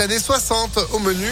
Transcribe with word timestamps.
années 0.00 0.18
60 0.18 0.78
au 0.92 0.98
menu. 0.98 1.30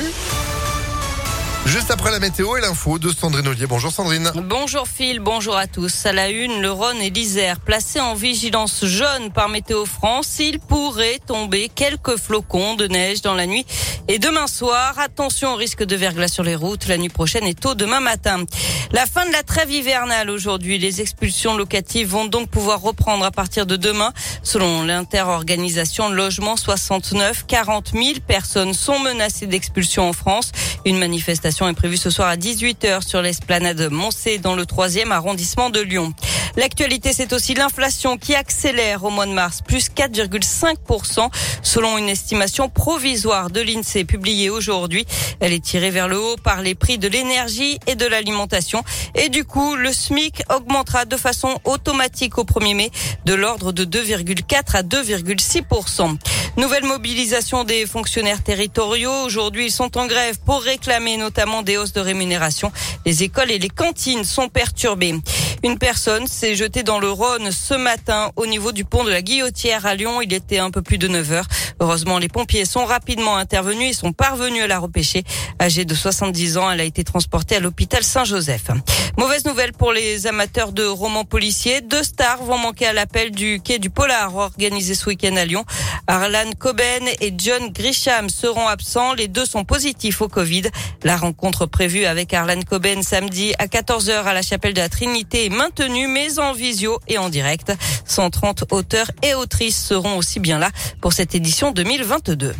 Juste 1.66 1.90
après 1.90 2.10
la 2.10 2.20
météo 2.20 2.58
et 2.58 2.60
l'info 2.60 2.98
de 2.98 3.08
Sandrine 3.10 3.48
Ollier. 3.48 3.66
Bonjour 3.66 3.90
Sandrine. 3.90 4.30
Bonjour 4.34 4.86
Phil, 4.86 5.18
bonjour 5.18 5.56
à 5.56 5.66
tous. 5.66 6.04
À 6.04 6.12
la 6.12 6.28
une, 6.28 6.60
le 6.60 6.70
Rhône 6.70 7.00
et 7.00 7.08
l'Isère 7.08 7.58
placés 7.58 8.00
en 8.00 8.14
vigilance 8.14 8.84
jaune 8.84 9.32
par 9.32 9.48
Météo 9.48 9.86
France. 9.86 10.36
Il 10.40 10.58
pourrait 10.58 11.20
tomber 11.26 11.70
quelques 11.74 12.18
flocons 12.18 12.74
de 12.74 12.86
neige 12.86 13.22
dans 13.22 13.32
la 13.32 13.46
nuit 13.46 13.64
et 14.08 14.18
demain 14.18 14.46
soir. 14.46 14.98
Attention 14.98 15.54
au 15.54 15.56
risque 15.56 15.82
de 15.82 15.96
verglas 15.96 16.28
sur 16.28 16.44
les 16.44 16.54
routes 16.54 16.86
la 16.86 16.98
nuit 16.98 17.08
prochaine 17.08 17.44
et 17.44 17.54
tôt 17.54 17.74
demain 17.74 18.00
matin. 18.00 18.44
La 18.92 19.06
fin 19.06 19.26
de 19.26 19.32
la 19.32 19.42
trêve 19.42 19.70
hivernale 19.70 20.28
aujourd'hui. 20.28 20.78
Les 20.78 21.00
expulsions 21.00 21.56
locatives 21.56 22.08
vont 22.08 22.26
donc 22.26 22.50
pouvoir 22.50 22.82
reprendre 22.82 23.24
à 23.24 23.30
partir 23.30 23.64
de 23.64 23.76
demain. 23.76 24.12
Selon 24.42 24.82
l'interorganisation 24.82 26.10
Logement 26.10 26.56
69, 26.56 27.46
40 27.46 27.92
000 27.94 28.04
personnes 28.26 28.74
sont 28.74 28.98
menacées 28.98 29.46
d'expulsion 29.46 30.10
en 30.10 30.12
France. 30.12 30.52
Une 30.84 30.98
manifestation 30.98 31.53
est 31.62 31.74
prévue 31.74 31.96
ce 31.96 32.10
soir 32.10 32.28
à 32.28 32.36
18h 32.36 33.06
sur 33.06 33.22
l'esplanade 33.22 33.88
Moncé 33.90 34.38
dans 34.38 34.56
le 34.56 34.64
3e 34.64 35.10
arrondissement 35.12 35.70
de 35.70 35.80
Lyon. 35.80 36.12
L'actualité, 36.56 37.12
c'est 37.12 37.32
aussi 37.32 37.54
l'inflation 37.54 38.16
qui 38.16 38.34
accélère 38.34 39.02
au 39.02 39.10
mois 39.10 39.26
de 39.26 39.32
mars, 39.32 39.60
plus 39.60 39.90
4,5% 39.90 41.28
selon 41.62 41.98
une 41.98 42.08
estimation 42.08 42.68
provisoire 42.68 43.50
de 43.50 43.60
l'INSEE 43.60 44.04
publiée 44.04 44.50
aujourd'hui. 44.50 45.04
Elle 45.40 45.52
est 45.52 45.64
tirée 45.64 45.90
vers 45.90 46.06
le 46.06 46.18
haut 46.18 46.36
par 46.36 46.62
les 46.62 46.76
prix 46.76 46.98
de 46.98 47.08
l'énergie 47.08 47.80
et 47.88 47.96
de 47.96 48.06
l'alimentation. 48.06 48.84
Et 49.16 49.30
du 49.30 49.44
coup, 49.44 49.74
le 49.74 49.92
SMIC 49.92 50.42
augmentera 50.54 51.04
de 51.04 51.16
façon 51.16 51.58
automatique 51.64 52.38
au 52.38 52.44
1er 52.44 52.74
mai 52.76 52.90
de 53.24 53.34
l'ordre 53.34 53.72
de 53.72 53.84
2,4 53.84 54.76
à 54.76 54.82
2,6%. 54.82 56.16
Nouvelle 56.56 56.84
mobilisation 56.84 57.64
des 57.64 57.84
fonctionnaires 57.84 58.44
territoriaux. 58.44 59.24
Aujourd'hui, 59.24 59.66
ils 59.66 59.72
sont 59.72 59.98
en 59.98 60.06
grève 60.06 60.38
pour 60.46 60.62
réclamer 60.62 61.16
notamment 61.16 61.62
des 61.62 61.76
hausses 61.78 61.92
de 61.92 62.00
rémunération. 62.00 62.70
Les 63.04 63.24
écoles 63.24 63.50
et 63.50 63.58
les 63.58 63.68
cantines 63.68 64.22
sont 64.22 64.48
perturbées. 64.48 65.16
Une 65.64 65.78
personne 65.78 66.26
s'est 66.26 66.56
jetée 66.56 66.82
dans 66.82 66.98
le 66.98 67.10
Rhône 67.10 67.50
ce 67.50 67.72
matin 67.72 68.30
au 68.36 68.44
niveau 68.44 68.70
du 68.70 68.84
pont 68.84 69.02
de 69.02 69.08
la 69.08 69.22
Guillotière 69.22 69.86
à 69.86 69.94
Lyon. 69.94 70.20
Il 70.20 70.34
était 70.34 70.58
un 70.58 70.70
peu 70.70 70.82
plus 70.82 70.98
de 70.98 71.08
9 71.08 71.32
heures. 71.32 71.46
Heureusement, 71.80 72.18
les 72.18 72.28
pompiers 72.28 72.66
sont 72.66 72.84
rapidement 72.84 73.38
intervenus 73.38 73.90
et 73.90 73.92
sont 73.94 74.12
parvenus 74.12 74.62
à 74.62 74.66
la 74.66 74.78
repêcher. 74.78 75.24
Âgée 75.58 75.86
de 75.86 75.94
70 75.94 76.58
ans, 76.58 76.70
elle 76.70 76.82
a 76.82 76.84
été 76.84 77.02
transportée 77.02 77.56
à 77.56 77.60
l'hôpital 77.60 78.04
Saint-Joseph. 78.04 78.72
Mauvaise 79.16 79.46
nouvelle 79.46 79.72
pour 79.72 79.92
les 79.92 80.26
amateurs 80.26 80.72
de 80.72 80.84
romans 80.84 81.24
policiers. 81.24 81.80
Deux 81.80 82.02
stars 82.02 82.42
vont 82.42 82.58
manquer 82.58 82.88
à 82.88 82.92
l'appel 82.92 83.30
du 83.30 83.58
quai 83.64 83.78
du 83.78 83.88
Polar 83.88 84.36
organisé 84.36 84.94
ce 84.94 85.08
week-end 85.08 85.34
à 85.36 85.46
Lyon. 85.46 85.64
Arlan 86.06 86.50
Coben 86.58 87.08
et 87.22 87.32
John 87.38 87.70
Grisham 87.70 88.28
seront 88.28 88.68
absents. 88.68 89.14
Les 89.14 89.28
deux 89.28 89.46
sont 89.46 89.64
positifs 89.64 90.20
au 90.20 90.28
Covid. 90.28 90.64
La 91.04 91.16
rencontre 91.16 91.64
prévue 91.64 92.04
avec 92.04 92.34
Arlan 92.34 92.60
Coben 92.68 93.02
samedi 93.02 93.54
à 93.58 93.66
14h 93.66 94.24
à 94.24 94.34
la 94.34 94.42
chapelle 94.42 94.74
de 94.74 94.80
la 94.80 94.90
Trinité 94.90 95.48
maintenu, 95.54 96.06
mais 96.06 96.38
en 96.38 96.52
visio 96.52 97.00
et 97.08 97.18
en 97.18 97.28
direct. 97.28 97.72
130 98.04 98.64
auteurs 98.72 99.10
et 99.22 99.34
autrices 99.34 99.82
seront 99.82 100.16
aussi 100.16 100.40
bien 100.40 100.58
là 100.58 100.70
pour 101.00 101.12
cette 101.12 101.34
édition 101.34 101.72
2022. 101.72 102.54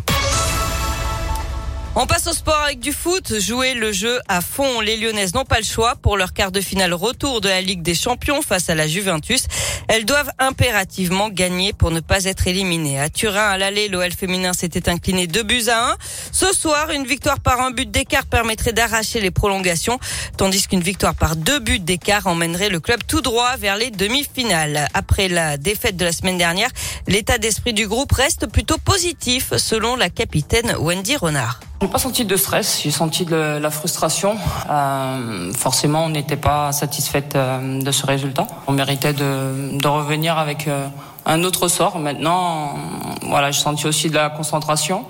On 1.96 2.06
passe 2.06 2.26
au 2.26 2.32
sport 2.32 2.60
avec 2.64 2.80
du 2.80 2.92
foot. 2.92 3.38
Jouer 3.38 3.74
le 3.74 3.92
jeu 3.92 4.18
à 4.26 4.40
fond. 4.40 4.80
Les 4.80 4.96
Lyonnaises 4.96 5.32
n'ont 5.32 5.44
pas 5.44 5.58
le 5.58 5.64
choix 5.64 5.94
pour 5.94 6.16
leur 6.16 6.32
quart 6.32 6.50
de 6.50 6.60
finale 6.60 6.92
retour 6.92 7.40
de 7.40 7.48
la 7.48 7.60
Ligue 7.60 7.82
des 7.82 7.94
Champions 7.94 8.42
face 8.42 8.68
à 8.68 8.74
la 8.74 8.88
Juventus. 8.88 9.46
Elles 9.88 10.04
doivent 10.04 10.30
impérativement 10.38 11.28
gagner 11.28 11.72
pour 11.72 11.90
ne 11.90 12.00
pas 12.00 12.24
être 12.24 12.46
éliminées. 12.46 13.00
À 13.00 13.08
Turin, 13.08 13.48
à 13.48 13.58
l'aller, 13.58 13.88
l'OL 13.88 14.12
féminin 14.12 14.52
s'était 14.52 14.88
incliné 14.88 15.26
2 15.26 15.42
buts 15.42 15.68
à 15.68 15.92
1. 15.92 15.96
Ce 16.32 16.52
soir, 16.52 16.90
une 16.90 17.04
victoire 17.04 17.40
par 17.40 17.60
un 17.60 17.70
but 17.70 17.90
d'écart 17.90 18.26
permettrait 18.26 18.72
d'arracher 18.72 19.20
les 19.20 19.30
prolongations, 19.30 19.98
tandis 20.36 20.66
qu'une 20.66 20.80
victoire 20.80 21.14
par 21.14 21.36
deux 21.36 21.58
buts 21.58 21.78
d'écart 21.78 22.26
emmènerait 22.26 22.70
le 22.70 22.80
club 22.80 23.00
tout 23.06 23.20
droit 23.20 23.56
vers 23.56 23.76
les 23.76 23.90
demi-finales. 23.90 24.88
Après 24.94 25.28
la 25.28 25.56
défaite 25.56 25.96
de 25.96 26.04
la 26.04 26.12
semaine 26.12 26.38
dernière, 26.38 26.70
l'état 27.06 27.38
d'esprit 27.38 27.72
du 27.72 27.86
groupe 27.86 28.12
reste 28.12 28.46
plutôt 28.46 28.78
positif, 28.78 29.54
selon 29.56 29.96
la 29.96 30.10
capitaine 30.10 30.74
Wendy 30.78 31.16
Renard. 31.16 31.60
J'ai 31.82 31.88
pas 31.88 31.98
senti 31.98 32.24
de 32.24 32.36
stress, 32.36 32.80
j'ai 32.82 32.90
senti 32.90 33.24
de 33.24 33.58
la 33.58 33.70
frustration. 33.70 34.36
Euh, 34.70 35.52
forcément, 35.52 36.04
on 36.04 36.08
n'était 36.08 36.36
pas 36.36 36.72
satisfaite 36.72 37.34
euh, 37.34 37.82
de 37.82 37.90
ce 37.90 38.06
résultat. 38.06 38.46
On 38.66 38.72
méritait 38.72 39.12
de, 39.12 39.78
de 39.78 39.88
revenir 39.88 40.38
avec 40.38 40.66
euh, 40.66 40.86
un 41.26 41.42
autre 41.42 41.68
sort. 41.68 41.98
Maintenant, 41.98 42.76
voilà, 43.22 43.50
j'ai 43.50 43.60
senti 43.60 43.86
aussi 43.86 44.08
de 44.08 44.14
la 44.14 44.30
concentration, 44.30 45.04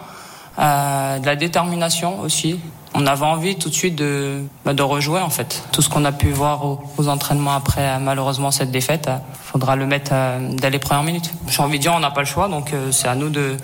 euh, 0.59 1.19
de 1.19 1.27
la 1.27 1.37
détermination 1.37 2.21
aussi. 2.21 2.59
On 2.95 3.07
avait 3.07 3.27
envie 3.27 3.57
tout 3.57 3.69
de 3.69 3.75
suite 3.75 3.95
de, 3.95 4.43
bah, 4.65 4.73
de 4.73 4.83
rejouer 4.83 5.21
en 5.21 5.31
fait. 5.31 5.63
Tout 5.71 5.83
ce 5.83 5.89
qu'on 5.89 6.05
a 6.05 6.13
pu 6.13 6.31
voir 6.31 6.65
aux, 6.65 7.09
entraînements 7.09 7.55
après 7.55 8.01
malheureusement 8.01 8.51
cette 8.51 8.71
défaite, 8.71 9.11
faudra 9.43 9.77
le 9.77 9.87
mettre 9.87 10.13
dès 10.55 10.71
les 10.71 10.79
premières 10.79 11.03
minutes. 11.05 11.31
J'ai 11.47 11.63
envie 11.63 11.79
de 11.79 11.83
dire, 11.83 11.93
on 11.95 12.01
n'a 12.01 12.11
pas 12.11 12.23
le 12.23 12.27
choix, 12.27 12.49
donc 12.49 12.73
c'est 12.91 13.09
à 13.09 13.15
nous 13.15 13.29
de 13.29 13.57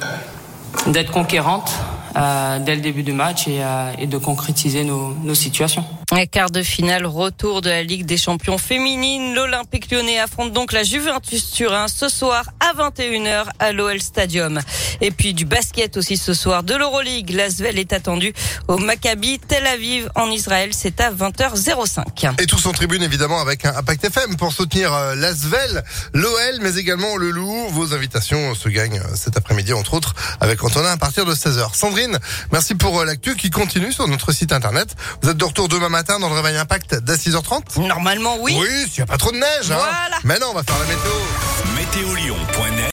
d'être 0.87 1.11
conquérante 1.13 1.73
euh, 2.17 2.59
dès 2.59 2.75
le 2.75 2.81
début 2.81 3.03
du 3.03 3.13
match 3.13 3.47
et, 3.47 3.63
euh, 3.63 3.93
et 3.99 4.07
de 4.07 4.19
concrétiser 4.19 4.85
nos, 4.85 5.35
situations. 5.35 5.85
Un 6.11 6.27
quart 6.27 6.51
de 6.51 6.63
finale, 6.63 7.07
retour 7.07 7.61
de 7.63 7.71
la 7.71 7.83
Ligue 7.83 8.05
des 8.05 8.17
champions 8.17 8.59
féminines. 8.59 9.35
L'Olympique 9.35 9.91
lyonnais 9.91 10.19
affronte 10.19 10.53
donc 10.53 10.73
la 10.73 10.83
Juventus 10.83 11.53
Turin 11.53 11.87
ce 11.89 12.09
soir 12.09 12.51
à 12.61 12.75
21h 12.75 13.45
à 13.59 13.73
l'OL 13.73 14.01
Stadium. 14.01 14.61
Et 15.01 15.11
puis 15.11 15.35
du 15.35 15.45
basket 15.45 15.97
aussi 15.97 16.17
ce 16.17 16.35
soir 16.35 16.63
de 16.63 16.75
l'Euroleague. 16.75 17.31
L'Asvel 17.31 17.79
est 17.79 17.93
attendu 17.93 18.33
au 18.69 18.79
Maccabi 18.79 19.39
Tel 19.39 19.67
Aviv 19.67 20.11
en 20.17 20.29
Israël. 20.31 20.71
C'est 20.73 21.01
à 21.01 21.13
20h05. 21.13 22.41
Et 22.43 22.47
tous 22.47 22.67
en 22.67 22.73
tribune 22.73 23.03
évidemment 23.03 23.41
avec 23.41 23.65
un 23.65 23.77
Impact 23.77 24.05
FM 24.05 24.37
pour 24.37 24.53
soutenir 24.53 24.93
euh, 24.93 25.15
l'Asvel, 25.15 25.85
l'OL 26.13 26.59
mais 26.61 26.77
également 26.77 27.17
le 27.17 27.31
Loup. 27.31 27.69
Vos 27.71 27.95
invitations 27.95 28.55
se 28.55 28.69
gagnent 28.69 29.01
cet 29.15 29.37
après-midi 29.37 29.73
entre 29.73 29.95
autres 29.95 30.15
avec 30.41 30.63
Antonin 30.65 30.91
à 30.91 30.97
partir 30.97 31.25
de 31.25 31.35
16h. 31.35 31.75
Sandrine, 31.75 32.19
merci 32.53 32.75
pour 32.75 33.05
l'actu 33.05 33.37
qui 33.37 33.51
continue 33.51 33.93
sur 33.93 34.09
notre 34.09 34.33
site 34.33 34.53
internet. 34.53 34.97
Vous 35.23 35.31
êtes 35.31 35.37
de 35.37 35.45
retour 35.45 35.69
demain 35.69 35.89
matin 35.89 36.01
matin 36.01 36.19
dans 36.19 36.31
le 36.31 36.35
réveil 36.35 36.57
impact 36.57 36.95
dès 37.03 37.17
6h30 37.17 37.87
Normalement, 37.87 38.39
oui. 38.41 38.57
Oui, 38.59 38.69
s'il 38.89 39.01
n'y 39.01 39.03
a 39.03 39.07
pas 39.07 39.19
trop 39.19 39.33
de 39.33 39.37
neige. 39.37 39.67
Voilà. 39.67 40.17
Hein. 40.17 40.21
Maintenant, 40.25 40.47
on 40.51 40.55
va 40.55 40.63
faire 40.63 40.79
la 40.79 40.87
météo. 40.87 41.13
Météolion.net 41.77 42.81